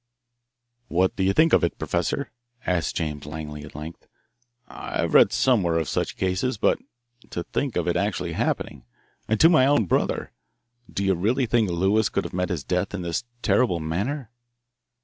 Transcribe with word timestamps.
"What 0.87 1.15
do 1.15 1.21
you 1.21 1.31
think 1.31 1.53
of 1.53 1.63
it, 1.63 1.77
Professor" 1.77 2.31
asked 2.65 2.95
James 2.95 3.27
Langley, 3.27 3.61
at 3.63 3.75
length. 3.75 4.07
"I've 4.67 5.13
read 5.13 5.31
somewhere 5.31 5.77
of 5.77 5.87
such 5.87 6.17
cases, 6.17 6.57
but 6.57 6.79
to 7.29 7.43
think 7.43 7.75
of 7.75 7.87
its 7.87 7.99
actually 7.99 8.31
happening 8.31 8.83
and 9.27 9.39
to 9.39 9.47
my 9.47 9.67
own 9.67 9.85
brother. 9.85 10.31
Do 10.91 11.03
you 11.05 11.13
really 11.13 11.45
think 11.45 11.69
Lewis 11.69 12.09
could 12.09 12.23
have 12.23 12.33
met 12.33 12.49
his 12.49 12.63
death 12.63 12.95
in 12.95 13.03
this 13.03 13.25
terrible 13.43 13.79
manner?" 13.79 14.31